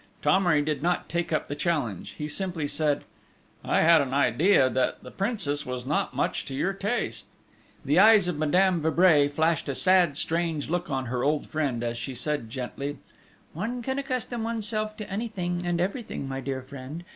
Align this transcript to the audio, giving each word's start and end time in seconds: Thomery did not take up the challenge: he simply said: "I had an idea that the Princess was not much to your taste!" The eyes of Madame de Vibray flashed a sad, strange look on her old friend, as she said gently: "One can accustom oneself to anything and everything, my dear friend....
Thomery 0.23 0.63
did 0.63 0.81
not 0.81 1.09
take 1.09 1.31
up 1.31 1.47
the 1.47 1.53
challenge: 1.53 2.15
he 2.17 2.27
simply 2.27 2.67
said: 2.67 3.03
"I 3.63 3.81
had 3.81 4.01
an 4.01 4.15
idea 4.15 4.67
that 4.67 5.03
the 5.03 5.11
Princess 5.11 5.63
was 5.63 5.85
not 5.85 6.15
much 6.15 6.43
to 6.45 6.55
your 6.55 6.73
taste!" 6.73 7.27
The 7.85 7.99
eyes 7.99 8.27
of 8.27 8.35
Madame 8.35 8.81
de 8.81 8.89
Vibray 8.89 9.27
flashed 9.27 9.69
a 9.69 9.75
sad, 9.75 10.17
strange 10.17 10.71
look 10.71 10.89
on 10.89 11.05
her 11.05 11.23
old 11.23 11.45
friend, 11.45 11.83
as 11.83 11.99
she 11.99 12.15
said 12.15 12.49
gently: 12.49 12.97
"One 13.53 13.83
can 13.83 13.99
accustom 13.99 14.43
oneself 14.43 14.97
to 14.97 15.07
anything 15.07 15.61
and 15.67 15.79
everything, 15.79 16.27
my 16.27 16.39
dear 16.41 16.63
friend.... 16.63 17.03